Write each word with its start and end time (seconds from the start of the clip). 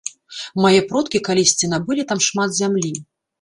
Мае 0.63 0.79
продкі 0.91 1.21
калісьці 1.27 1.69
набылі 1.75 2.07
там 2.13 2.19
шмат 2.29 2.57
зямлі. 2.63 2.93